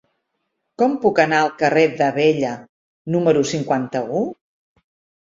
[0.81, 2.53] Com puc anar al carrer d'Abella
[3.17, 4.25] número cinquanta-u?